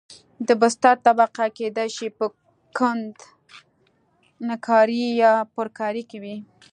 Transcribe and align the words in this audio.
د 0.47 0.49
بستر 0.61 0.95
طبقه 1.07 1.45
کېدای 1.57 1.89
شي 1.95 2.07
په 2.17 2.25
کندنکارۍ 2.77 5.03
یا 5.23 5.33
پرکارۍ 5.55 6.03
کې 6.09 6.17
وي 6.23 6.35